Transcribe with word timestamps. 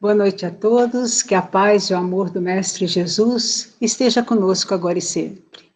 Boa 0.00 0.14
noite 0.14 0.46
a 0.46 0.50
todos, 0.52 1.24
que 1.24 1.34
a 1.34 1.42
paz 1.42 1.90
e 1.90 1.92
o 1.92 1.96
amor 1.96 2.30
do 2.30 2.40
Mestre 2.40 2.86
Jesus 2.86 3.74
esteja 3.80 4.22
conosco 4.22 4.72
agora 4.72 4.96
e 4.96 5.02
sempre. 5.02 5.72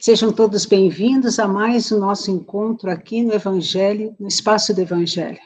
Sejam 0.00 0.32
todos 0.32 0.64
bem-vindos 0.64 1.40
a 1.40 1.48
mais 1.48 1.90
o 1.90 1.98
nosso 1.98 2.30
encontro 2.30 2.88
aqui 2.88 3.24
no 3.24 3.34
Evangelho, 3.34 4.14
no 4.20 4.28
Espaço 4.28 4.72
do 4.72 4.80
Evangelho. 4.80 5.40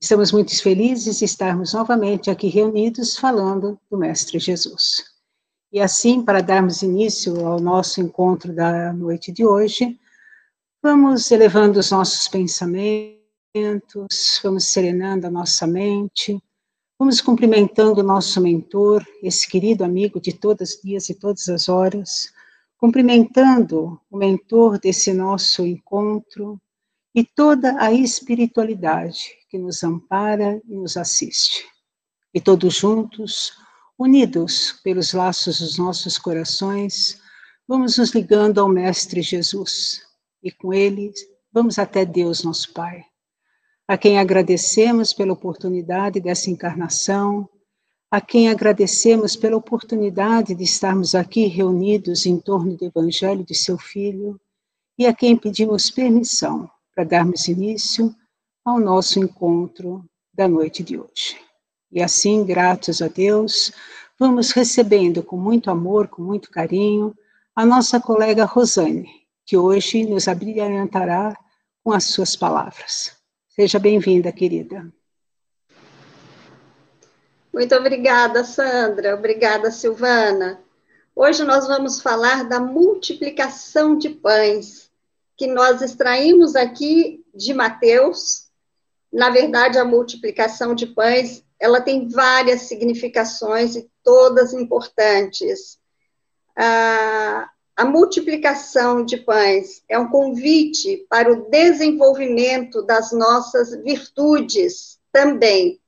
Estamos 0.00 0.30
muito 0.30 0.56
felizes 0.62 1.18
de 1.18 1.24
estarmos 1.24 1.74
novamente 1.74 2.30
aqui 2.30 2.46
reunidos 2.46 3.16
falando 3.16 3.76
do 3.90 3.98
Mestre 3.98 4.38
Jesus. 4.38 5.02
E 5.72 5.80
assim, 5.80 6.22
para 6.22 6.40
darmos 6.40 6.82
início 6.82 7.44
ao 7.44 7.58
nosso 7.58 8.00
encontro 8.00 8.54
da 8.54 8.92
noite 8.92 9.32
de 9.32 9.44
hoje, 9.44 9.98
vamos 10.80 11.28
elevando 11.32 11.80
os 11.80 11.90
nossos 11.90 12.28
pensamentos, 12.28 13.10
vamos 14.40 14.66
serenando 14.66 15.26
a 15.26 15.30
nossa 15.32 15.66
mente, 15.66 16.40
Vamos 17.00 17.22
cumprimentando 17.22 18.02
o 18.02 18.04
nosso 18.04 18.42
mentor, 18.42 19.02
esse 19.22 19.48
querido 19.48 19.82
amigo 19.82 20.20
de 20.20 20.34
todos 20.34 20.74
os 20.74 20.82
dias 20.82 21.08
e 21.08 21.14
todas 21.14 21.48
as 21.48 21.66
horas, 21.66 22.30
cumprimentando 22.76 23.98
o 24.10 24.18
mentor 24.18 24.78
desse 24.78 25.14
nosso 25.14 25.64
encontro 25.64 26.60
e 27.14 27.24
toda 27.24 27.74
a 27.82 27.90
espiritualidade 27.90 29.30
que 29.48 29.56
nos 29.56 29.82
ampara 29.82 30.60
e 30.68 30.74
nos 30.74 30.98
assiste. 30.98 31.64
E 32.34 32.40
todos 32.40 32.74
juntos, 32.74 33.54
unidos 33.98 34.78
pelos 34.84 35.14
laços 35.14 35.60
dos 35.60 35.78
nossos 35.78 36.18
corações, 36.18 37.18
vamos 37.66 37.96
nos 37.96 38.10
ligando 38.10 38.60
ao 38.60 38.68
Mestre 38.68 39.22
Jesus 39.22 40.02
e 40.42 40.52
com 40.52 40.70
ele 40.70 41.10
vamos 41.50 41.78
até 41.78 42.04
Deus, 42.04 42.44
nosso 42.44 42.74
Pai 42.74 43.09
a 43.90 43.98
quem 43.98 44.20
agradecemos 44.20 45.12
pela 45.12 45.32
oportunidade 45.32 46.20
dessa 46.20 46.48
encarnação, 46.48 47.48
a 48.08 48.20
quem 48.20 48.48
agradecemos 48.48 49.34
pela 49.34 49.56
oportunidade 49.56 50.54
de 50.54 50.62
estarmos 50.62 51.12
aqui 51.16 51.46
reunidos 51.46 52.24
em 52.24 52.38
torno 52.38 52.76
do 52.76 52.84
Evangelho 52.84 53.44
de 53.44 53.52
seu 53.52 53.76
Filho, 53.76 54.40
e 54.96 55.06
a 55.06 55.12
quem 55.12 55.36
pedimos 55.36 55.90
permissão 55.90 56.70
para 56.94 57.02
darmos 57.02 57.48
início 57.48 58.14
ao 58.64 58.78
nosso 58.78 59.18
encontro 59.18 60.04
da 60.32 60.46
noite 60.46 60.84
de 60.84 60.96
hoje. 60.96 61.36
E 61.90 62.00
assim, 62.00 62.44
gratos 62.44 63.02
a 63.02 63.08
Deus, 63.08 63.72
vamos 64.16 64.52
recebendo 64.52 65.20
com 65.20 65.36
muito 65.36 65.68
amor, 65.68 66.06
com 66.06 66.22
muito 66.22 66.48
carinho, 66.48 67.12
a 67.56 67.66
nossa 67.66 67.98
colega 67.98 68.44
Rosane, 68.44 69.10
que 69.44 69.56
hoje 69.56 70.06
nos 70.06 70.28
abrilhantará 70.28 71.36
com 71.82 71.90
as 71.90 72.04
suas 72.04 72.36
palavras. 72.36 73.19
Seja 73.60 73.78
bem-vinda, 73.78 74.32
querida. 74.32 74.90
Muito 77.52 77.74
obrigada, 77.74 78.42
Sandra. 78.42 79.14
Obrigada, 79.14 79.70
Silvana. 79.70 80.58
Hoje 81.14 81.44
nós 81.44 81.66
vamos 81.66 82.00
falar 82.00 82.48
da 82.48 82.58
multiplicação 82.58 83.98
de 83.98 84.08
pães, 84.08 84.90
que 85.36 85.46
nós 85.46 85.82
extraímos 85.82 86.56
aqui 86.56 87.22
de 87.34 87.52
Mateus. 87.52 88.48
Na 89.12 89.28
verdade, 89.28 89.76
a 89.76 89.84
multiplicação 89.84 90.74
de 90.74 90.86
pães, 90.86 91.44
ela 91.60 91.82
tem 91.82 92.08
várias 92.08 92.62
significações 92.62 93.76
e 93.76 93.90
todas 94.02 94.54
importantes. 94.54 95.78
Ah, 96.56 97.46
a 97.76 97.84
multiplicação 97.84 99.04
de 99.04 99.16
pães 99.16 99.82
é 99.88 99.98
um 99.98 100.08
convite 100.08 101.06
para 101.08 101.32
o 101.32 101.48
desenvolvimento 101.48 102.82
das 102.82 103.12
nossas 103.12 103.70
virtudes 103.82 104.98
também. 105.12 105.80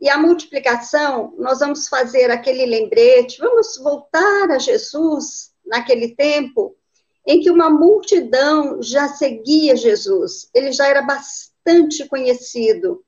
E 0.00 0.10
a 0.10 0.18
multiplicação, 0.18 1.34
nós 1.38 1.60
vamos 1.60 1.88
fazer 1.88 2.30
aquele 2.30 2.66
lembrete, 2.66 3.38
vamos 3.38 3.78
voltar 3.78 4.50
a 4.50 4.58
Jesus 4.58 5.52
naquele 5.64 6.14
tempo 6.14 6.76
em 7.26 7.40
que 7.40 7.50
uma 7.50 7.68
multidão 7.68 8.80
já 8.82 9.08
seguia 9.08 9.74
Jesus, 9.74 10.48
ele 10.54 10.70
já 10.70 10.86
era 10.86 11.02
bastante 11.02 12.06
conhecido. 12.06 13.02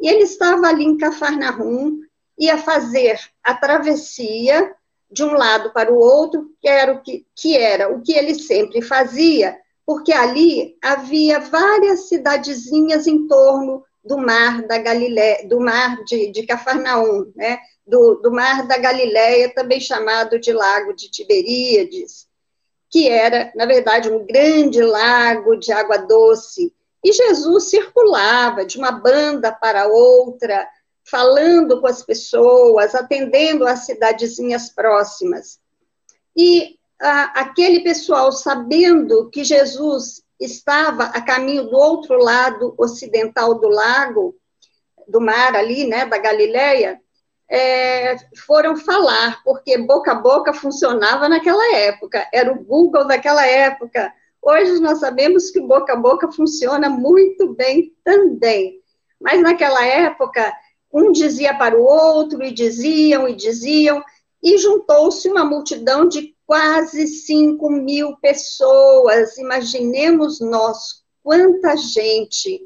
E 0.00 0.08
ele 0.08 0.24
estava 0.24 0.66
ali 0.66 0.84
em 0.84 0.98
Cafarnaum, 0.98 2.00
ia 2.38 2.58
fazer 2.58 3.18
a 3.42 3.54
travessia 3.54 4.74
de 5.10 5.22
um 5.24 5.34
lado 5.34 5.72
para 5.72 5.92
o 5.92 5.98
outro, 5.98 6.50
que 6.60 6.68
era 6.68 6.92
o 6.92 7.02
que, 7.02 7.26
que 7.34 7.56
era 7.56 7.92
o 7.92 8.02
que 8.02 8.12
ele 8.12 8.34
sempre 8.34 8.82
fazia, 8.82 9.56
porque 9.84 10.12
ali 10.12 10.76
havia 10.82 11.38
várias 11.38 12.08
cidadezinhas 12.08 13.06
em 13.06 13.26
torno 13.28 13.84
do 14.04 14.18
mar 14.18 14.62
da 14.62 14.78
Galileia, 14.78 15.46
do 15.48 15.60
mar 15.60 16.02
de, 16.04 16.30
de 16.30 16.44
Cafarnaum, 16.44 17.32
né? 17.34 17.58
Do, 17.86 18.16
do 18.16 18.32
mar 18.32 18.66
da 18.66 18.78
Galileia, 18.78 19.52
também 19.54 19.80
chamado 19.80 20.40
de 20.40 20.52
Lago 20.52 20.92
de 20.92 21.08
Tiberíades, 21.08 22.26
que 22.90 23.08
era, 23.08 23.52
na 23.54 23.64
verdade, 23.64 24.10
um 24.10 24.24
grande 24.26 24.80
lago 24.80 25.56
de 25.56 25.72
água 25.72 25.98
doce. 25.98 26.72
E 27.04 27.12
Jesus 27.12 27.70
circulava 27.70 28.64
de 28.64 28.78
uma 28.78 28.90
banda 28.90 29.52
para 29.52 29.86
outra, 29.86 30.68
falando 31.08 31.80
com 31.80 31.86
as 31.86 32.02
pessoas, 32.02 32.94
atendendo 32.94 33.66
as 33.66 33.86
cidadezinhas 33.86 34.70
próximas. 34.70 35.60
E 36.36 36.76
a, 37.00 37.40
aquele 37.40 37.80
pessoal, 37.80 38.32
sabendo 38.32 39.30
que 39.30 39.44
Jesus 39.44 40.22
estava 40.38 41.04
a 41.04 41.20
caminho 41.20 41.64
do 41.64 41.76
outro 41.76 42.18
lado 42.18 42.74
ocidental 42.76 43.54
do 43.58 43.68
lago, 43.68 44.34
do 45.08 45.20
mar 45.20 45.54
ali, 45.54 45.86
né, 45.86 46.04
da 46.04 46.18
Galileia, 46.18 47.00
é, 47.48 48.16
foram 48.44 48.76
falar, 48.76 49.40
porque 49.44 49.78
boca 49.78 50.10
a 50.10 50.16
boca 50.16 50.52
funcionava 50.52 51.28
naquela 51.28 51.76
época, 51.76 52.28
era 52.32 52.52
o 52.52 52.64
Google 52.64 53.06
daquela 53.06 53.46
época. 53.46 54.12
Hoje 54.42 54.80
nós 54.80 54.98
sabemos 54.98 55.50
que 55.50 55.60
boca 55.60 55.92
a 55.92 55.96
boca 55.96 56.30
funciona 56.32 56.90
muito 56.90 57.54
bem 57.54 57.94
também. 58.02 58.80
Mas 59.20 59.40
naquela 59.40 59.84
época, 59.84 60.52
um 60.96 61.12
dizia 61.12 61.54
para 61.54 61.76
o 61.78 61.84
outro, 61.84 62.42
e 62.42 62.50
diziam, 62.50 63.28
e 63.28 63.34
diziam, 63.34 64.02
e 64.42 64.56
juntou-se 64.56 65.28
uma 65.28 65.44
multidão 65.44 66.08
de 66.08 66.34
quase 66.46 67.06
5 67.06 67.68
mil 67.70 68.16
pessoas. 68.16 69.36
Imaginemos 69.36 70.40
nós, 70.40 71.02
quanta 71.22 71.76
gente. 71.76 72.62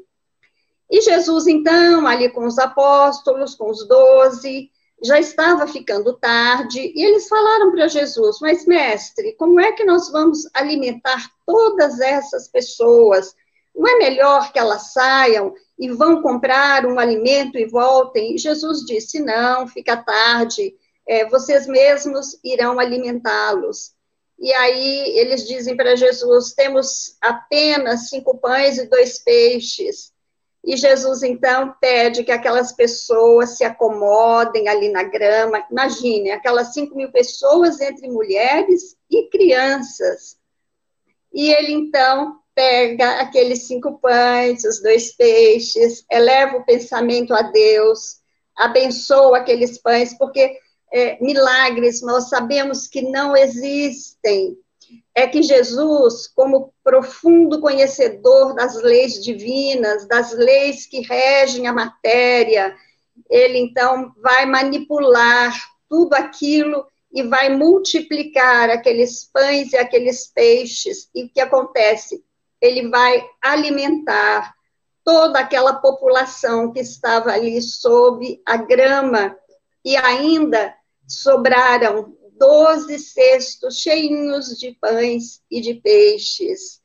E 0.89 1.01
Jesus, 1.01 1.47
então, 1.47 2.07
ali 2.07 2.29
com 2.29 2.45
os 2.45 2.57
apóstolos, 2.57 3.55
com 3.55 3.69
os 3.69 3.85
doze, 3.85 4.69
já 5.03 5.19
estava 5.19 5.67
ficando 5.67 6.13
tarde, 6.13 6.93
e 6.95 7.03
eles 7.03 7.27
falaram 7.27 7.71
para 7.71 7.87
Jesus: 7.87 8.37
Mas, 8.39 8.65
mestre, 8.65 9.33
como 9.35 9.59
é 9.59 9.71
que 9.71 9.83
nós 9.83 10.11
vamos 10.11 10.47
alimentar 10.53 11.29
todas 11.45 11.99
essas 11.99 12.47
pessoas? 12.47 13.35
Não 13.75 13.87
é 13.87 13.97
melhor 13.97 14.51
que 14.51 14.59
elas 14.59 14.93
saiam 14.93 15.53
e 15.77 15.89
vão 15.89 16.21
comprar 16.21 16.85
um 16.85 16.99
alimento 16.99 17.57
e 17.57 17.65
voltem? 17.65 18.37
Jesus 18.37 18.85
disse: 18.85 19.19
Não, 19.19 19.67
fica 19.67 19.97
tarde, 19.97 20.75
é, 21.07 21.27
vocês 21.27 21.67
mesmos 21.67 22.39
irão 22.43 22.79
alimentá-los. 22.79 23.93
E 24.37 24.51
aí 24.53 25.17
eles 25.17 25.47
dizem 25.47 25.75
para 25.75 25.95
Jesus: 25.95 26.53
Temos 26.53 27.17
apenas 27.21 28.09
cinco 28.09 28.37
pães 28.37 28.77
e 28.77 28.87
dois 28.87 29.19
peixes. 29.19 30.11
E 30.63 30.77
Jesus 30.77 31.23
então 31.23 31.73
pede 31.81 32.23
que 32.23 32.31
aquelas 32.31 32.71
pessoas 32.71 33.57
se 33.57 33.63
acomodem 33.63 34.67
ali 34.67 34.89
na 34.89 35.03
grama. 35.03 35.65
Imagine, 35.71 36.31
aquelas 36.31 36.73
cinco 36.73 36.95
mil 36.95 37.11
pessoas 37.11 37.79
entre 37.81 38.07
mulheres 38.07 38.95
e 39.09 39.27
crianças. 39.29 40.37
E 41.33 41.49
ele 41.51 41.71
então 41.71 42.40
pega 42.53 43.21
aqueles 43.21 43.67
cinco 43.67 43.99
pães, 43.99 44.63
os 44.63 44.81
dois 44.81 45.15
peixes, 45.15 46.05
eleva 46.11 46.57
o 46.57 46.65
pensamento 46.65 47.33
a 47.33 47.41
Deus, 47.43 48.17
abençoa 48.57 49.37
aqueles 49.37 49.77
pães, 49.77 50.17
porque 50.17 50.57
é, 50.91 51.17
milagres 51.23 52.01
nós 52.01 52.29
sabemos 52.29 52.87
que 52.87 53.01
não 53.01 53.35
existem. 53.35 54.57
É 55.15 55.25
que 55.25 55.41
Jesus, 55.41 56.27
como 56.27 56.73
profundo 56.83 57.61
conhecedor 57.61 58.53
das 58.55 58.75
leis 58.81 59.23
divinas, 59.23 60.05
das 60.07 60.33
leis 60.33 60.85
que 60.85 61.01
regem 61.01 61.65
a 61.67 61.73
matéria, 61.73 62.75
ele 63.29 63.57
então 63.57 64.11
vai 64.21 64.45
manipular 64.45 65.53
tudo 65.89 66.13
aquilo 66.13 66.85
e 67.13 67.23
vai 67.23 67.49
multiplicar 67.49 68.69
aqueles 68.69 69.29
pães 69.31 69.71
e 69.71 69.77
aqueles 69.77 70.27
peixes. 70.27 71.09
E 71.15 71.25
o 71.25 71.29
que 71.29 71.39
acontece? 71.39 72.23
Ele 72.61 72.89
vai 72.89 73.25
alimentar 73.41 74.53
toda 75.03 75.39
aquela 75.39 75.73
população 75.73 76.71
que 76.71 76.79
estava 76.79 77.31
ali 77.31 77.61
sob 77.61 78.41
a 78.45 78.55
grama, 78.57 79.35
e 79.83 79.97
ainda 79.97 80.73
sobraram 81.07 82.15
doze 82.37 82.99
cestos 82.99 83.79
cheinhos 83.79 84.57
de 84.59 84.77
pães 84.79 85.41
e 85.49 85.59
de 85.59 85.75
peixes. 85.75 86.79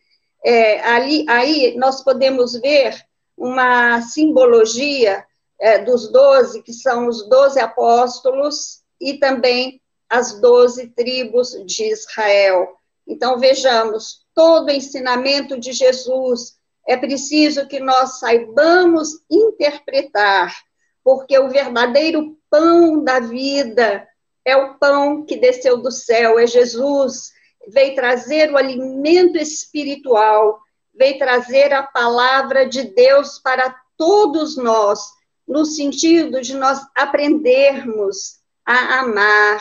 É, 0.45 0.81
ali, 0.81 1.27
aí 1.29 1.77
nós 1.77 2.03
podemos 2.03 2.55
ver 2.55 2.95
uma 3.37 4.01
simbologia 4.01 5.25
é, 5.59 5.79
dos 5.79 6.11
doze, 6.11 6.63
que 6.63 6.73
são 6.73 7.07
os 7.07 7.29
doze 7.29 7.61
apóstolos, 7.61 8.83
e 9.01 9.19
também 9.19 9.81
as 10.09 10.41
doze 10.41 10.89
tribos 10.89 11.51
de 11.67 11.85
Israel. 11.85 12.77
Então, 13.07 13.39
vejamos, 13.39 14.26
todo 14.37 14.69
o 14.69 14.71
ensinamento 14.71 15.59
de 15.59 15.73
Jesus. 15.73 16.57
É 16.87 16.97
preciso 16.97 17.67
que 17.67 17.81
nós 17.81 18.21
saibamos 18.21 19.09
interpretar, 19.31 20.55
porque 21.03 21.37
o 21.39 21.49
verdadeiro 21.49 22.37
pão 22.51 23.03
da 23.03 23.19
vida 23.19 24.07
é 24.45 24.55
o 24.57 24.75
pão 24.75 25.25
que 25.25 25.37
desceu 25.37 25.79
do 25.79 25.91
céu, 25.91 26.39
é 26.39 26.47
Jesus, 26.47 27.33
veio 27.67 27.97
trazer 27.97 28.53
o 28.53 28.57
alimento 28.57 29.39
espiritual, 29.39 30.61
veio 30.95 31.19
trazer 31.19 31.73
a 31.73 31.83
palavra 31.83 32.69
de 32.69 32.83
Deus 32.83 33.41
para 33.41 33.75
todos 33.97 34.57
nós, 34.57 35.01
no 35.49 35.65
sentido 35.65 36.41
de 36.41 36.55
nós 36.55 36.81
aprendermos 36.95 38.37
a 38.65 39.01
amar, 39.01 39.61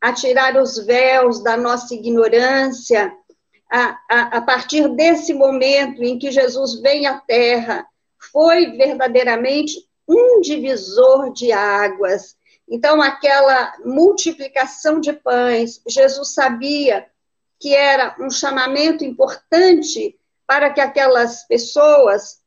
a 0.00 0.12
tirar 0.12 0.56
os 0.56 0.84
véus 0.84 1.42
da 1.42 1.56
nossa 1.56 1.94
ignorância, 1.94 3.12
a, 3.74 3.98
a, 4.08 4.22
a 4.36 4.40
partir 4.40 4.88
desse 4.90 5.34
momento 5.34 6.00
em 6.04 6.16
que 6.16 6.30
Jesus 6.30 6.80
vem 6.80 7.08
à 7.08 7.18
Terra, 7.18 7.84
foi 8.30 8.70
verdadeiramente 8.76 9.84
um 10.06 10.40
divisor 10.40 11.32
de 11.32 11.50
águas. 11.50 12.36
Então, 12.68 13.02
aquela 13.02 13.74
multiplicação 13.84 15.00
de 15.00 15.12
pães, 15.12 15.82
Jesus 15.88 16.34
sabia 16.34 17.04
que 17.58 17.74
era 17.74 18.14
um 18.20 18.30
chamamento 18.30 19.04
importante 19.04 20.16
para 20.46 20.70
que 20.70 20.80
aquelas 20.80 21.44
pessoas 21.48 22.38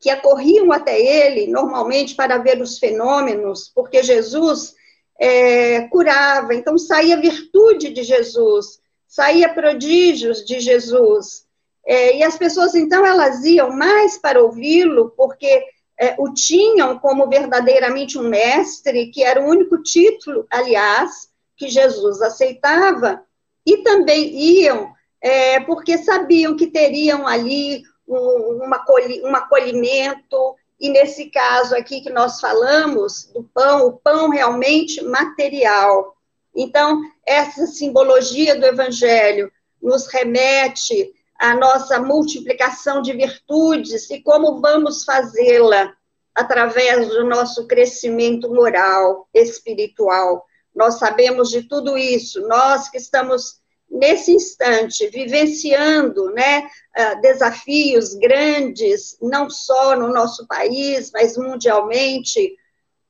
que 0.00 0.08
acorriam 0.08 0.72
até 0.72 0.98
ele, 0.98 1.46
normalmente 1.46 2.14
para 2.14 2.38
ver 2.38 2.62
os 2.62 2.78
fenômenos, 2.78 3.70
porque 3.74 4.02
Jesus 4.02 4.74
é, 5.20 5.82
curava, 5.88 6.54
então 6.54 6.78
saía 6.78 7.20
virtude 7.20 7.90
de 7.90 8.02
Jesus, 8.02 8.82
saía 9.06 9.48
prodígios 9.48 10.44
de 10.44 10.60
Jesus. 10.60 11.44
É, 11.86 12.16
e 12.16 12.22
as 12.22 12.36
pessoas, 12.36 12.74
então, 12.74 13.04
elas 13.04 13.44
iam 13.44 13.70
mais 13.70 14.18
para 14.18 14.42
ouvi-lo, 14.42 15.12
porque 15.16 15.64
é, 15.98 16.14
o 16.18 16.32
tinham 16.32 16.98
como 16.98 17.28
verdadeiramente 17.28 18.18
um 18.18 18.28
mestre, 18.28 19.10
que 19.10 19.22
era 19.22 19.40
o 19.40 19.48
único 19.48 19.82
título, 19.82 20.46
aliás, 20.50 21.28
que 21.56 21.68
Jesus 21.68 22.20
aceitava, 22.22 23.22
e 23.66 23.78
também 23.78 24.34
iam 24.34 24.92
é, 25.24 25.58
porque 25.60 25.96
sabiam 25.96 26.54
que 26.54 26.66
teriam 26.66 27.26
ali 27.26 27.82
um, 28.06 28.60
uma, 28.62 28.84
um 29.24 29.34
acolhimento, 29.34 30.54
e 30.78 30.90
nesse 30.90 31.30
caso 31.30 31.74
aqui 31.74 32.02
que 32.02 32.10
nós 32.10 32.40
falamos 32.40 33.30
do 33.32 33.42
pão, 33.42 33.86
o 33.86 33.92
pão 33.92 34.28
realmente 34.28 35.02
material. 35.02 36.13
Então, 36.54 37.02
essa 37.26 37.66
simbologia 37.66 38.58
do 38.58 38.66
Evangelho 38.66 39.50
nos 39.82 40.06
remete 40.06 41.12
à 41.38 41.54
nossa 41.54 42.00
multiplicação 42.00 43.02
de 43.02 43.12
virtudes 43.12 44.08
e 44.10 44.20
como 44.20 44.60
vamos 44.60 45.04
fazê-la 45.04 45.92
através 46.34 47.08
do 47.08 47.24
nosso 47.24 47.66
crescimento 47.66 48.52
moral, 48.52 49.28
espiritual. 49.32 50.44
Nós 50.74 50.98
sabemos 50.98 51.50
de 51.50 51.62
tudo 51.62 51.96
isso, 51.96 52.40
nós 52.48 52.88
que 52.88 52.98
estamos 52.98 53.60
nesse 53.88 54.32
instante, 54.32 55.08
vivenciando 55.08 56.30
né, 56.30 56.68
ah, 56.96 57.14
desafios 57.14 58.14
grandes, 58.14 59.16
não 59.22 59.48
só 59.48 59.96
no 59.96 60.08
nosso 60.08 60.46
país, 60.48 61.12
mas 61.12 61.36
mundialmente, 61.36 62.56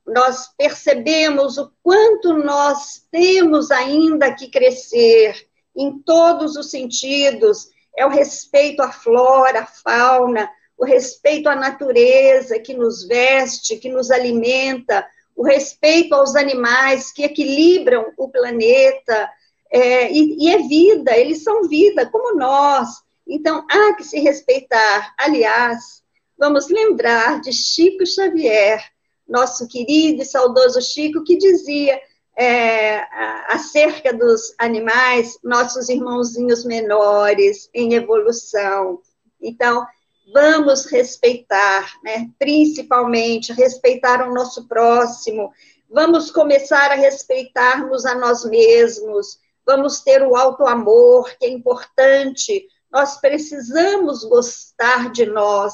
nós 0.05 0.49
percebemos 0.57 1.57
o 1.57 1.71
quanto 1.81 2.33
nós 2.33 3.05
temos 3.11 3.71
ainda 3.71 4.33
que 4.33 4.49
crescer 4.49 5.47
em 5.75 5.99
todos 5.99 6.55
os 6.55 6.69
sentidos 6.69 7.69
é 7.97 8.05
o 8.05 8.09
respeito 8.09 8.81
à 8.81 8.91
flora, 8.91 9.61
à 9.61 9.65
fauna, 9.65 10.49
o 10.77 10.85
respeito 10.85 11.47
à 11.47 11.55
natureza 11.55 12.59
que 12.59 12.73
nos 12.73 13.07
veste, 13.07 13.77
que 13.77 13.89
nos 13.89 14.11
alimenta, 14.11 15.05
o 15.35 15.43
respeito 15.43 16.13
aos 16.13 16.35
animais 16.35 17.11
que 17.11 17.23
equilibram 17.23 18.11
o 18.17 18.29
planeta, 18.29 19.29
é, 19.71 20.11
e, 20.11 20.37
e 20.39 20.49
é 20.49 20.59
vida, 20.59 21.17
eles 21.17 21.43
são 21.43 21.67
vida, 21.67 22.05
como 22.05 22.37
nós. 22.37 22.89
Então, 23.27 23.65
há 23.69 23.93
que 23.95 24.03
se 24.03 24.19
respeitar. 24.19 25.13
Aliás, 25.17 26.03
vamos 26.37 26.69
lembrar 26.69 27.41
de 27.41 27.51
Chico 27.51 28.05
Xavier, 28.05 28.81
nosso 29.27 29.67
querido 29.67 30.21
e 30.21 30.25
saudoso 30.25 30.81
Chico, 30.81 31.23
que 31.23 31.37
dizia 31.37 31.99
é, 32.37 33.01
acerca 33.47 34.13
dos 34.13 34.53
animais, 34.59 35.37
nossos 35.43 35.89
irmãozinhos 35.89 36.65
menores 36.65 37.69
em 37.73 37.93
evolução. 37.93 38.99
Então, 39.41 39.85
vamos 40.33 40.85
respeitar, 40.85 41.93
né? 42.03 42.29
principalmente 42.37 43.53
respeitar 43.53 44.27
o 44.27 44.33
nosso 44.33 44.67
próximo, 44.67 45.51
vamos 45.89 46.31
começar 46.31 46.91
a 46.91 46.95
respeitarmos 46.95 48.05
a 48.05 48.15
nós 48.15 48.43
mesmos, 48.43 49.39
vamos 49.65 50.01
ter 50.01 50.21
o 50.23 50.35
auto-amor, 50.35 51.31
que 51.39 51.45
é 51.45 51.49
importante, 51.49 52.67
nós 52.91 53.19
precisamos 53.19 54.23
gostar 54.23 55.11
de 55.11 55.25
nós, 55.25 55.73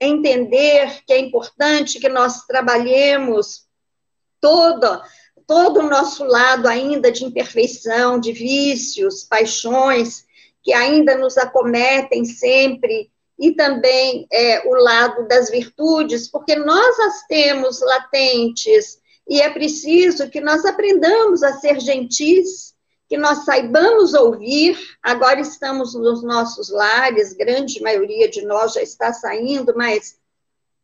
entender 0.00 1.02
que 1.06 1.12
é 1.12 1.18
importante 1.18 1.98
que 1.98 2.08
nós 2.08 2.46
trabalhemos 2.46 3.66
todo, 4.40 5.02
todo 5.46 5.80
o 5.80 5.88
nosso 5.88 6.24
lado 6.24 6.68
ainda 6.68 7.10
de 7.10 7.24
imperfeição, 7.24 8.20
de 8.20 8.32
vícios, 8.32 9.24
paixões, 9.24 10.24
que 10.62 10.72
ainda 10.72 11.16
nos 11.16 11.36
acometem 11.36 12.24
sempre, 12.24 13.10
e 13.38 13.52
também 13.52 14.26
é, 14.32 14.66
o 14.68 14.74
lado 14.74 15.26
das 15.28 15.48
virtudes, 15.48 16.28
porque 16.28 16.56
nós 16.56 16.98
as 17.00 17.26
temos 17.26 17.80
latentes, 17.80 18.98
e 19.28 19.40
é 19.40 19.48
preciso 19.50 20.28
que 20.28 20.40
nós 20.40 20.64
aprendamos 20.64 21.42
a 21.42 21.52
ser 21.54 21.80
gentis, 21.80 22.74
que 23.08 23.16
nós 23.16 23.44
saibamos 23.44 24.12
ouvir. 24.14 24.78
Agora 25.02 25.40
estamos 25.40 25.94
nos 25.94 26.22
nossos 26.22 26.68
lares, 26.68 27.32
grande 27.32 27.80
maioria 27.82 28.28
de 28.28 28.44
nós 28.44 28.74
já 28.74 28.82
está 28.82 29.12
saindo, 29.12 29.74
mas 29.76 30.18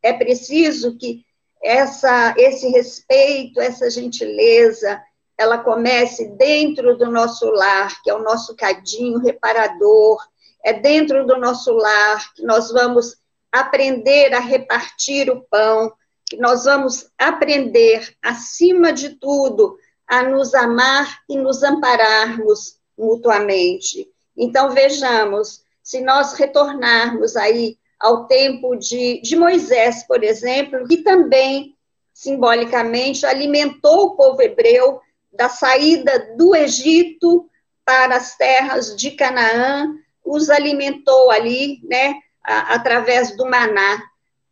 é 0.02 0.12
preciso 0.12 0.96
que 0.96 1.24
essa, 1.62 2.34
esse 2.36 2.68
respeito, 2.68 3.60
essa 3.60 3.90
gentileza, 3.90 5.00
ela 5.36 5.58
comece 5.58 6.28
dentro 6.36 6.96
do 6.96 7.10
nosso 7.10 7.46
lar, 7.50 8.02
que 8.02 8.10
é 8.10 8.14
o 8.14 8.22
nosso 8.22 8.54
cadinho 8.54 9.18
reparador, 9.18 10.18
é 10.64 10.72
dentro 10.72 11.26
do 11.26 11.36
nosso 11.36 11.72
lar 11.72 12.32
que 12.34 12.42
nós 12.42 12.70
vamos 12.70 13.16
aprender 13.52 14.32
a 14.34 14.40
repartir 14.40 15.30
o 15.30 15.42
pão, 15.42 15.92
que 16.26 16.36
nós 16.36 16.64
vamos 16.64 17.10
aprender, 17.18 18.14
acima 18.22 18.92
de 18.92 19.10
tudo, 19.10 19.78
a 20.06 20.22
nos 20.22 20.54
amar 20.54 21.20
e 21.28 21.36
nos 21.36 21.62
ampararmos 21.62 22.78
mutuamente. 22.96 24.08
Então, 24.36 24.70
vejamos, 24.70 25.62
se 25.82 26.00
nós 26.00 26.34
retornarmos 26.34 27.36
aí 27.36 27.76
ao 27.98 28.26
tempo 28.26 28.76
de, 28.76 29.20
de 29.22 29.36
Moisés, 29.36 30.04
por 30.06 30.22
exemplo, 30.22 30.86
que 30.86 30.98
também, 30.98 31.74
simbolicamente, 32.12 33.24
alimentou 33.24 34.06
o 34.06 34.16
povo 34.16 34.42
hebreu 34.42 35.00
da 35.32 35.48
saída 35.48 36.34
do 36.36 36.54
Egito 36.54 37.48
para 37.84 38.16
as 38.16 38.36
terras 38.36 38.96
de 38.96 39.12
Canaã, 39.12 39.94
os 40.24 40.48
alimentou 40.48 41.30
ali, 41.30 41.80
né, 41.84 42.14
através 42.42 43.36
do 43.36 43.44
maná, 43.44 44.02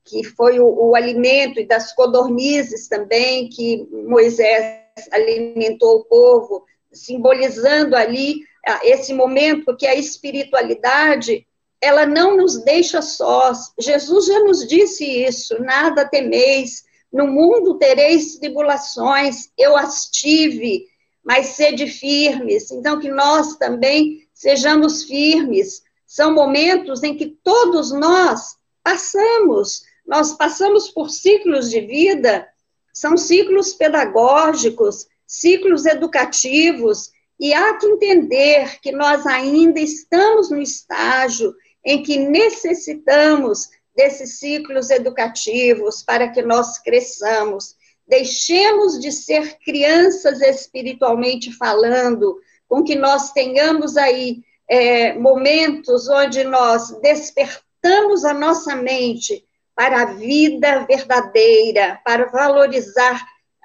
que 0.04 0.24
foi 0.24 0.58
o, 0.58 0.66
o 0.66 0.96
alimento, 0.96 1.60
e 1.60 1.66
das 1.66 1.94
codornizes 1.94 2.88
também, 2.88 3.48
que 3.48 3.86
Moisés 4.06 4.81
alimentou 5.10 5.98
o 5.98 6.04
povo, 6.04 6.64
simbolizando 6.92 7.96
ali 7.96 8.42
ah, 8.66 8.80
esse 8.84 9.12
momento 9.12 9.76
que 9.76 9.86
a 9.86 9.94
espiritualidade 9.94 11.46
ela 11.80 12.06
não 12.06 12.36
nos 12.36 12.62
deixa 12.62 13.02
sós. 13.02 13.72
Jesus 13.78 14.26
já 14.26 14.38
nos 14.40 14.66
disse 14.66 15.04
isso: 15.04 15.60
nada 15.60 16.08
temeis, 16.08 16.84
no 17.12 17.26
mundo 17.26 17.76
tereis 17.76 18.38
tribulações, 18.38 19.50
eu 19.58 19.76
as 19.76 20.06
tive, 20.06 20.86
mas 21.24 21.48
sede 21.48 21.88
firmes. 21.88 22.70
Então, 22.70 23.00
que 23.00 23.10
nós 23.10 23.56
também 23.56 24.26
sejamos 24.32 25.04
firmes. 25.04 25.82
São 26.06 26.32
momentos 26.32 27.02
em 27.02 27.16
que 27.16 27.36
todos 27.42 27.90
nós 27.90 28.56
passamos, 28.82 29.82
nós 30.06 30.32
passamos 30.32 30.90
por 30.90 31.10
ciclos 31.10 31.70
de 31.70 31.80
vida 31.80 32.46
são 32.92 33.16
ciclos 33.16 33.72
pedagógicos, 33.72 35.06
ciclos 35.26 35.86
educativos, 35.86 37.10
e 37.40 37.52
há 37.54 37.76
que 37.76 37.86
entender 37.86 38.80
que 38.80 38.92
nós 38.92 39.26
ainda 39.26 39.80
estamos 39.80 40.50
no 40.50 40.60
estágio 40.60 41.54
em 41.84 42.02
que 42.02 42.18
necessitamos 42.18 43.68
desses 43.96 44.38
ciclos 44.38 44.90
educativos 44.90 46.02
para 46.02 46.28
que 46.28 46.42
nós 46.42 46.78
cresçamos. 46.78 47.74
Deixemos 48.06 49.00
de 49.00 49.10
ser 49.10 49.58
crianças 49.64 50.40
espiritualmente 50.40 51.52
falando, 51.52 52.38
com 52.68 52.82
que 52.82 52.94
nós 52.94 53.32
tenhamos 53.32 53.96
aí 53.96 54.42
é, 54.68 55.14
momentos 55.14 56.08
onde 56.08 56.44
nós 56.44 56.90
despertamos 57.00 58.24
a 58.24 58.32
nossa 58.32 58.76
mente 58.76 59.44
para 59.74 60.02
a 60.02 60.04
vida 60.06 60.84
verdadeira, 60.86 62.00
para 62.04 62.26
valorizar 62.26 63.24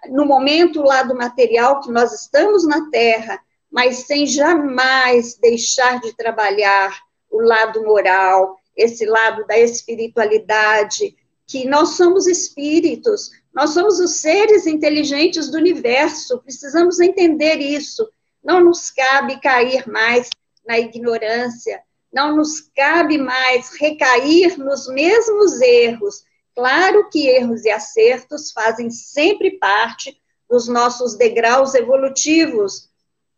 no 0.10 0.26
momento 0.26 0.82
lá 0.82 1.04
do 1.04 1.16
material 1.16 1.82
que 1.82 1.92
nós 1.92 2.14
estamos 2.14 2.66
na 2.68 2.90
Terra, 2.90 3.40
mas 3.72 4.06
sem 4.06 4.26
jamais 4.26 5.36
deixar 5.36 6.00
de 6.00 6.16
trabalhar 6.16 6.98
o 7.30 7.42
lado 7.42 7.84
moral, 7.84 8.58
esse 8.76 9.06
lado 9.06 9.46
da 9.46 9.58
espiritualidade, 9.58 11.16
que 11.46 11.68
nós 11.68 11.90
somos 11.90 12.28
espíritos, 12.28 13.32
nós 13.54 13.72
somos 13.72 14.00
os 14.00 14.20
seres 14.20 14.68
inteligentes 14.68 15.50
do 15.50 15.58
universo, 15.58 16.40
precisamos 16.40 17.00
entender 17.00 17.56
isso. 17.56 18.08
Não 18.44 18.64
nos 18.64 18.92
cabe 18.92 19.42
cair 19.42 19.88
mais 19.88 20.30
na 20.66 20.78
ignorância, 20.78 21.82
não 22.12 22.36
nos 22.36 22.62
cabe 22.76 23.18
mais 23.18 23.76
recair 23.80 24.58
nos 24.58 24.88
mesmos 24.88 25.60
erros. 25.62 26.24
Claro 26.56 27.10
que 27.10 27.28
erros 27.28 27.66
e 27.66 27.70
acertos 27.70 28.52
fazem 28.52 28.90
sempre 28.90 29.58
parte 29.60 30.20
dos 30.50 30.68
nossos 30.68 31.16
degraus 31.16 31.76
evolutivos, 31.76 32.90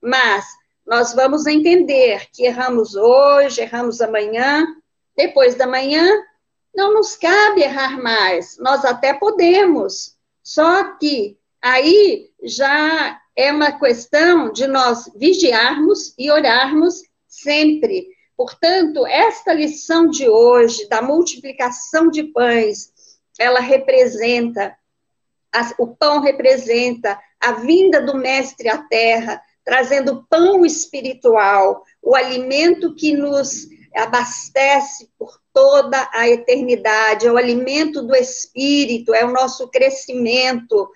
mas 0.01 0.45
nós 0.85 1.13
vamos 1.13 1.45
entender 1.45 2.27
que 2.31 2.45
erramos 2.45 2.95
hoje, 2.95 3.61
erramos 3.61 4.01
amanhã, 4.01 4.65
depois 5.15 5.55
da 5.55 5.67
manhã, 5.67 6.07
não 6.73 6.93
nos 6.93 7.15
cabe 7.15 7.61
errar 7.61 8.01
mais. 8.01 8.57
Nós 8.57 8.85
até 8.85 9.13
podemos, 9.13 10.15
só 10.43 10.95
que 10.97 11.37
aí 11.61 12.29
já 12.43 13.19
é 13.35 13.51
uma 13.51 13.71
questão 13.71 14.51
de 14.51 14.65
nós 14.67 15.11
vigiarmos 15.15 16.13
e 16.17 16.31
orarmos 16.31 17.01
sempre. 17.27 18.07
Portanto, 18.39 19.05
esta 19.05 19.51
lição 19.51 20.07
de 20.07 20.29
hoje, 20.29 20.87
da 20.87 21.01
multiplicação 21.01 22.09
de 22.09 22.23
pães, 22.23 22.89
ela 23.37 23.59
representa, 23.59 24.77
o 25.77 25.87
pão 25.87 26.21
representa 26.21 27.19
a 27.37 27.51
vinda 27.51 28.01
do 28.01 28.15
Mestre 28.15 28.69
à 28.69 28.77
Terra, 28.77 29.41
trazendo 29.65 30.25
pão 30.29 30.65
espiritual, 30.65 31.83
o 32.01 32.15
alimento 32.15 32.95
que 32.95 33.11
nos 33.11 33.67
abastece 33.93 35.09
por 35.19 35.37
toda 35.51 36.09
a 36.13 36.29
eternidade, 36.29 37.27
é 37.27 37.31
o 37.33 37.35
alimento 37.35 38.01
do 38.01 38.15
Espírito, 38.15 39.13
é 39.13 39.25
o 39.25 39.33
nosso 39.33 39.67
crescimento, 39.67 40.89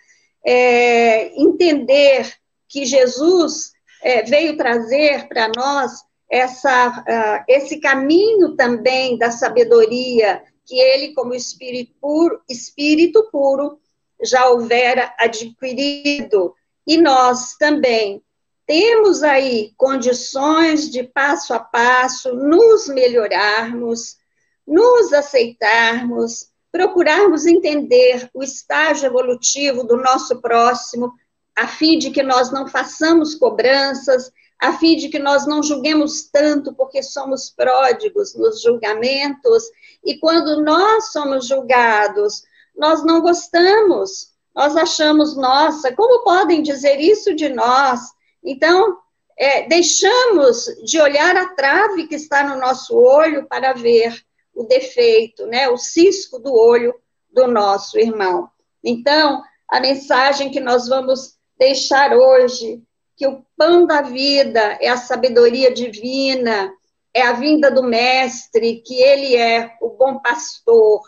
é, 0.45 1.37
entender 1.37 2.33
que 2.69 2.85
Jesus 2.85 3.73
é, 4.01 4.23
veio 4.23 4.55
trazer 4.55 5.27
para 5.27 5.51
nós 5.53 5.91
essa, 6.33 6.89
uh, 6.89 7.45
esse 7.47 7.79
caminho 7.79 8.55
também 8.55 9.19
da 9.19 9.29
sabedoria, 9.29 10.41
que 10.65 10.79
ele, 10.79 11.13
como 11.13 11.35
espírito 11.35 11.93
puro, 12.01 12.41
espírito 12.49 13.29
puro, 13.31 13.77
já 14.19 14.49
houvera 14.49 15.13
adquirido. 15.19 16.55
E 16.87 16.97
nós 16.97 17.55
também 17.57 18.19
temos 18.65 19.21
aí 19.21 19.73
condições 19.77 20.89
de 20.89 21.03
passo 21.03 21.53
a 21.53 21.59
passo 21.59 22.33
nos 22.33 22.87
melhorarmos, 22.87 24.17
nos 24.65 25.13
aceitarmos, 25.13 26.47
procurarmos 26.71 27.45
entender 27.45 28.27
o 28.33 28.41
estágio 28.41 29.05
evolutivo 29.05 29.83
do 29.83 29.97
nosso 29.97 30.41
próximo, 30.41 31.13
a 31.55 31.67
fim 31.67 31.99
de 31.99 32.09
que 32.09 32.23
nós 32.23 32.51
não 32.51 32.67
façamos 32.67 33.35
cobranças 33.35 34.31
a 34.63 34.77
fim 34.77 34.95
de 34.95 35.09
que 35.09 35.19
nós 35.19 35.45
não 35.45 35.61
julguemos 35.61 36.29
tanto, 36.31 36.73
porque 36.73 37.03
somos 37.03 37.49
pródigos 37.49 38.33
nos 38.33 38.61
julgamentos, 38.61 39.65
e 40.05 40.17
quando 40.17 40.63
nós 40.63 41.11
somos 41.11 41.47
julgados, 41.47 42.43
nós 42.73 43.03
não 43.03 43.19
gostamos, 43.19 44.31
nós 44.55 44.77
achamos, 44.77 45.35
nossa, 45.35 45.93
como 45.93 46.23
podem 46.23 46.63
dizer 46.63 46.97
isso 46.97 47.35
de 47.35 47.49
nós? 47.49 47.99
Então, 48.41 48.97
é, 49.37 49.67
deixamos 49.67 50.63
de 50.85 50.97
olhar 51.01 51.35
a 51.35 51.49
trave 51.55 52.07
que 52.07 52.15
está 52.15 52.47
no 52.47 52.57
nosso 52.57 52.95
olho 52.95 53.45
para 53.49 53.73
ver 53.73 54.23
o 54.55 54.63
defeito, 54.63 55.45
né, 55.45 55.67
o 55.67 55.75
cisco 55.75 56.39
do 56.39 56.53
olho 56.53 56.95
do 57.29 57.47
nosso 57.47 57.99
irmão. 57.99 58.49
Então, 58.81 59.43
a 59.67 59.81
mensagem 59.81 60.49
que 60.49 60.61
nós 60.61 60.87
vamos 60.87 61.35
deixar 61.57 62.15
hoje 62.15 62.81
que 63.15 63.27
o 63.27 63.45
pão 63.55 63.85
da 63.85 64.01
vida 64.01 64.77
é 64.81 64.89
a 64.89 64.97
sabedoria 64.97 65.73
divina, 65.73 66.73
é 67.13 67.21
a 67.21 67.33
vinda 67.33 67.69
do 67.69 67.83
Mestre, 67.83 68.81
que 68.85 68.95
ele 68.95 69.35
é 69.35 69.77
o 69.81 69.89
bom 69.89 70.19
pastor, 70.19 71.01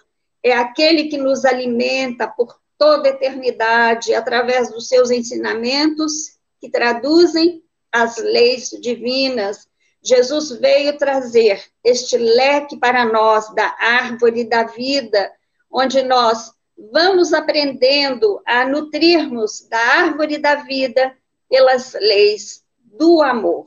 é 0.44 0.54
aquele 0.54 1.06
que 1.06 1.18
nos 1.18 1.44
alimenta 1.44 2.28
por 2.28 2.60
toda 2.78 3.10
eternidade 3.10 4.14
através 4.14 4.72
dos 4.72 4.88
seus 4.88 5.10
ensinamentos 5.10 6.38
que 6.60 6.70
traduzem 6.70 7.64
as 7.92 8.18
leis 8.18 8.70
divinas. 8.82 9.68
Jesus 10.04 10.52
veio 10.52 10.98
trazer 10.98 11.64
este 11.84 12.18
leque 12.18 12.78
para 12.78 13.06
nós 13.06 13.52
da 13.56 13.76
árvore 13.80 14.44
da 14.44 14.64
vida, 14.64 15.32
onde 15.72 16.04
nós 16.04 16.52
vamos 16.92 17.34
aprendendo 17.34 18.40
a 18.46 18.66
nutrirmos 18.66 19.68
da 19.68 19.80
árvore 19.80 20.38
da 20.38 20.56
vida 20.56 21.16
pelas 21.50 21.94
leis 21.94 22.64
do 22.78 23.22
amor. 23.22 23.66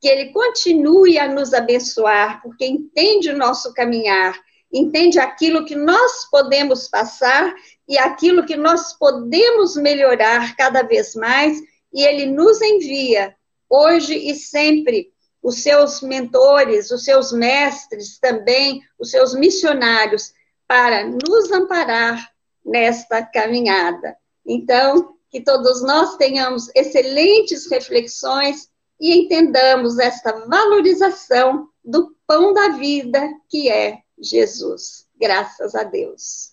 Que 0.00 0.08
Ele 0.08 0.32
continue 0.32 1.18
a 1.18 1.28
nos 1.28 1.54
abençoar, 1.54 2.42
porque 2.42 2.66
entende 2.66 3.30
o 3.30 3.36
nosso 3.36 3.72
caminhar, 3.72 4.38
entende 4.72 5.18
aquilo 5.18 5.64
que 5.64 5.76
nós 5.76 6.28
podemos 6.30 6.88
passar 6.88 7.54
e 7.88 7.98
aquilo 7.98 8.46
que 8.46 8.56
nós 8.56 8.92
podemos 8.94 9.76
melhorar 9.76 10.56
cada 10.56 10.82
vez 10.82 11.14
mais, 11.14 11.60
e 11.92 12.02
Ele 12.02 12.26
nos 12.26 12.60
envia, 12.62 13.36
hoje 13.68 14.14
e 14.14 14.34
sempre, 14.34 15.12
os 15.42 15.62
seus 15.62 16.00
mentores, 16.00 16.90
os 16.90 17.04
seus 17.04 17.32
mestres 17.32 18.18
também, 18.18 18.80
os 18.98 19.10
seus 19.10 19.34
missionários, 19.34 20.32
para 20.66 21.04
nos 21.04 21.50
amparar 21.52 22.32
nesta 22.64 23.22
caminhada. 23.22 24.16
Então, 24.46 25.16
que 25.32 25.40
todos 25.40 25.82
nós 25.82 26.16
tenhamos 26.16 26.68
excelentes 26.76 27.68
reflexões 27.70 28.68
e 29.00 29.14
entendamos 29.14 29.98
esta 29.98 30.46
valorização 30.46 31.70
do 31.82 32.14
pão 32.26 32.52
da 32.52 32.68
vida 32.68 33.26
que 33.48 33.70
é 33.70 34.00
Jesus. 34.20 35.08
Graças 35.18 35.74
a 35.74 35.84
Deus. 35.84 36.52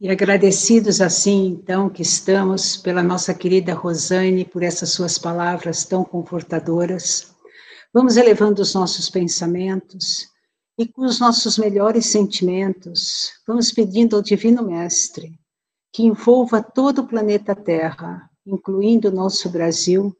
E 0.00 0.10
agradecidos 0.10 1.00
assim, 1.00 1.46
então, 1.46 1.90
que 1.90 2.02
estamos 2.02 2.76
pela 2.76 3.02
nossa 3.02 3.34
querida 3.34 3.74
Rosane, 3.74 4.44
por 4.46 4.62
essas 4.62 4.90
suas 4.90 5.18
palavras 5.18 5.84
tão 5.84 6.02
confortadoras, 6.04 7.34
vamos 7.92 8.16
elevando 8.16 8.62
os 8.62 8.74
nossos 8.74 9.10
pensamentos 9.10 10.35
e 10.78 10.86
com 10.86 11.02
os 11.02 11.18
nossos 11.18 11.56
melhores 11.56 12.06
sentimentos, 12.06 13.32
vamos 13.46 13.72
pedindo 13.72 14.16
ao 14.16 14.22
Divino 14.22 14.62
Mestre 14.62 15.38
que 15.96 16.02
envolva 16.02 16.62
todo 16.62 16.98
o 16.98 17.06
planeta 17.08 17.54
Terra, 17.54 18.30
incluindo 18.44 19.08
o 19.08 19.10
nosso 19.10 19.48
Brasil, 19.48 20.14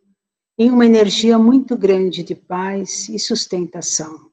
em 0.59 0.71
uma 0.71 0.87
energia 0.87 1.39
muito 1.39 1.77
grande 1.77 2.23
de 2.23 2.35
paz 2.35 3.11
e 3.11 3.19
sustentação, 3.19 4.31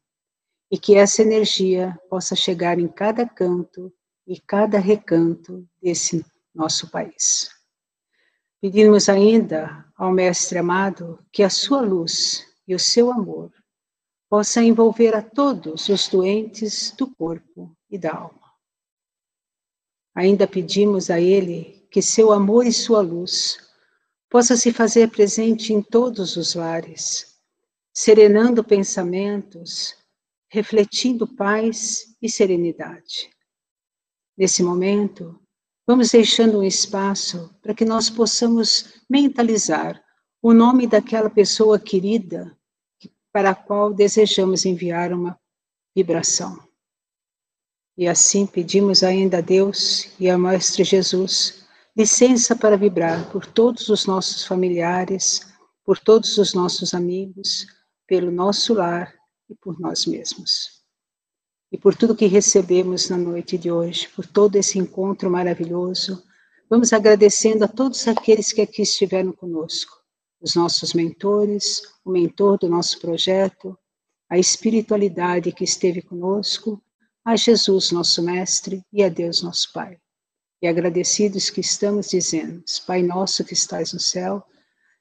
e 0.72 0.78
que 0.78 0.96
essa 0.96 1.22
energia 1.22 2.00
possa 2.10 2.34
chegar 2.34 2.80
em 2.80 2.88
cada 2.88 3.28
canto 3.28 3.92
e 4.26 4.40
cada 4.40 4.80
recanto 4.80 5.68
desse 5.82 6.26
nosso 6.56 6.90
país. 6.90 7.50
Pedimos 8.62 9.10
ainda 9.10 9.86
ao 9.98 10.14
Mestre 10.14 10.60
amado 10.60 11.20
que 11.30 11.44
a 11.44 11.50
sua 11.50 11.82
luz 11.82 12.48
e 12.66 12.74
o 12.74 12.80
seu 12.80 13.12
amor 13.12 13.52
possa 14.34 14.64
envolver 14.64 15.14
a 15.16 15.22
todos 15.22 15.90
os 15.90 16.08
doentes 16.08 16.90
do 16.98 17.06
corpo 17.06 17.72
e 17.88 18.00
da 18.00 18.16
alma. 18.16 18.52
Ainda 20.16 20.48
pedimos 20.48 21.12
a 21.12 21.22
Ele 21.22 21.88
que 21.92 22.02
seu 22.02 22.32
amor 22.32 22.66
e 22.66 22.74
sua 22.74 23.00
luz 23.00 23.60
possa 24.32 24.58
se 24.58 24.74
fazer 24.74 25.12
presente 25.12 25.72
em 25.72 25.84
todos 25.84 26.36
os 26.36 26.56
lares, 26.56 27.40
serenando 27.94 28.64
pensamentos, 28.64 29.96
refletindo 30.50 31.28
paz 31.36 32.18
e 32.20 32.28
serenidade. 32.28 33.30
Nesse 34.36 34.64
momento, 34.64 35.40
vamos 35.86 36.10
deixando 36.10 36.58
um 36.58 36.64
espaço 36.64 37.56
para 37.62 37.76
que 37.76 37.86
nós 37.86 38.10
possamos 38.10 39.00
mentalizar 39.08 40.04
o 40.42 40.56
nome 40.56 40.88
daquela 40.88 41.30
pessoa 41.30 41.78
querida 41.80 42.58
para 43.34 43.50
a 43.50 43.56
qual 43.56 43.92
desejamos 43.92 44.64
enviar 44.64 45.12
uma 45.12 45.38
vibração. 45.96 46.58
E 47.98 48.08
assim 48.08 48.46
pedimos 48.46 49.04
ainda 49.04 49.40
a 49.40 49.42
Deus 49.42 50.10
e 50.20 50.30
ao 50.30 50.38
Mestre 50.38 50.84
Jesus 50.84 51.66
licença 51.96 52.56
para 52.56 52.78
vibrar 52.78 53.32
por 53.32 53.46
todos 53.46 53.90
os 53.90 54.06
nossos 54.06 54.46
familiares, 54.46 55.42
por 55.84 56.00
todos 56.00 56.38
os 56.38 56.54
nossos 56.54 56.94
amigos, 56.94 57.68
pelo 58.08 58.32
nosso 58.32 58.74
lar 58.74 59.14
e 59.50 59.56
por 59.56 59.80
nós 59.80 60.06
mesmos. 60.06 60.84
E 61.72 61.78
por 61.78 61.96
tudo 61.96 62.16
que 62.16 62.28
recebemos 62.28 63.10
na 63.10 63.18
noite 63.18 63.58
de 63.58 63.72
hoje, 63.72 64.08
por 64.10 64.26
todo 64.28 64.56
esse 64.56 64.78
encontro 64.78 65.30
maravilhoso, 65.30 66.24
vamos 66.70 66.94
agradecendo 66.94 67.66
a 67.66 67.68
todos 67.68 68.08
aqueles 68.08 68.52
que 68.52 68.62
aqui 68.62 68.84
estiveram 68.84 69.32
conosco, 69.32 70.03
os 70.44 70.56
nossos 70.56 70.94
mentores, 70.94 71.82
o 72.04 72.12
mentor 72.12 72.58
do 72.60 72.68
nosso 72.68 73.00
projeto, 73.00 73.80
a 74.30 74.38
espiritualidade 74.38 75.54
que 75.54 75.64
esteve 75.64 76.02
conosco, 76.02 76.84
a 77.24 77.38
Jesus, 77.38 77.92
nosso 77.92 78.22
Mestre, 78.22 78.84
e 78.92 79.02
a 79.02 79.08
Deus, 79.08 79.42
nosso 79.42 79.72
Pai. 79.72 79.98
E 80.62 80.68
agradecidos 80.68 81.50
que 81.50 81.62
estamos 81.62 82.10
dizendo, 82.10 82.62
Pai 82.86 83.02
nosso 83.02 83.46
que 83.46 83.54
estais 83.54 83.94
no 83.94 84.00
céu, 84.02 84.46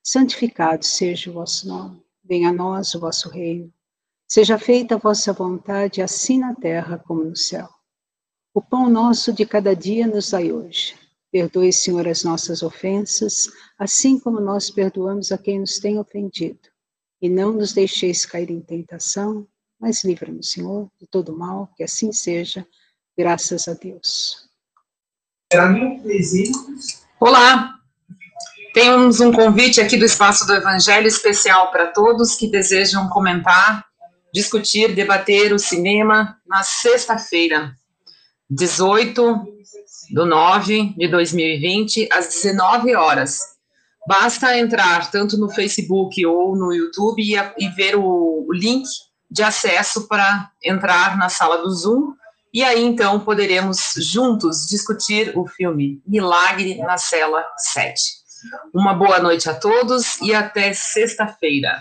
santificado 0.00 0.84
seja 0.84 1.28
o 1.28 1.34
vosso 1.34 1.66
nome, 1.66 2.00
venha 2.22 2.50
a 2.50 2.52
nós 2.52 2.94
o 2.94 3.00
vosso 3.00 3.28
reino, 3.28 3.72
seja 4.28 4.56
feita 4.58 4.94
a 4.94 4.98
vossa 4.98 5.32
vontade, 5.32 6.00
assim 6.00 6.38
na 6.38 6.54
terra 6.54 6.98
como 6.98 7.24
no 7.24 7.36
céu. 7.36 7.68
O 8.54 8.62
pão 8.62 8.88
nosso 8.88 9.32
de 9.32 9.44
cada 9.44 9.74
dia 9.74 10.06
nos 10.06 10.30
dai 10.30 10.52
hoje. 10.52 11.01
Perdoe, 11.32 11.72
Senhor, 11.72 12.06
as 12.06 12.22
nossas 12.22 12.62
ofensas, 12.62 13.50
assim 13.78 14.18
como 14.18 14.38
nós 14.38 14.70
perdoamos 14.70 15.32
a 15.32 15.38
quem 15.38 15.60
nos 15.60 15.78
tem 15.78 15.98
ofendido. 15.98 16.60
E 17.22 17.28
não 17.28 17.52
nos 17.52 17.72
deixeis 17.72 18.26
cair 18.26 18.50
em 18.50 18.60
tentação, 18.60 19.46
mas 19.80 20.04
livra-nos, 20.04 20.52
Senhor, 20.52 20.90
de 21.00 21.06
todo 21.06 21.34
mal, 21.34 21.72
que 21.74 21.82
assim 21.82 22.12
seja, 22.12 22.66
graças 23.16 23.66
a 23.66 23.72
Deus. 23.72 24.46
Olá, 27.18 27.78
temos 28.74 29.20
um 29.20 29.32
convite 29.32 29.80
aqui 29.80 29.96
do 29.96 30.04
Espaço 30.04 30.46
do 30.46 30.52
Evangelho 30.52 31.06
especial 31.06 31.70
para 31.70 31.86
todos 31.86 32.36
que 32.36 32.46
desejam 32.46 33.08
comentar, 33.08 33.86
discutir, 34.34 34.94
debater 34.94 35.54
o 35.54 35.58
cinema 35.58 36.38
na 36.46 36.62
sexta-feira, 36.62 37.74
18 38.50 39.61
do 40.12 40.26
9 40.26 40.94
de 40.96 41.08
2020, 41.08 42.08
às 42.12 42.28
19 42.28 42.94
horas. 42.94 43.38
Basta 44.06 44.58
entrar 44.58 45.10
tanto 45.10 45.38
no 45.38 45.50
Facebook 45.50 46.24
ou 46.26 46.56
no 46.56 46.72
YouTube 46.72 47.22
e, 47.22 47.34
e 47.58 47.68
ver 47.68 47.96
o, 47.96 48.46
o 48.46 48.52
link 48.52 48.86
de 49.30 49.42
acesso 49.42 50.06
para 50.06 50.50
entrar 50.62 51.16
na 51.16 51.28
sala 51.28 51.58
do 51.58 51.70
Zoom. 51.70 52.12
E 52.52 52.62
aí, 52.62 52.84
então, 52.84 53.20
poderemos 53.20 53.94
juntos 53.96 54.66
discutir 54.68 55.32
o 55.34 55.46
filme 55.46 56.02
Milagre 56.06 56.76
na 56.78 56.98
Cela 56.98 57.42
7. 57.56 57.94
Uma 58.74 58.92
boa 58.92 59.20
noite 59.20 59.48
a 59.48 59.54
todos 59.54 60.20
e 60.20 60.34
até 60.34 60.74
sexta-feira. 60.74 61.80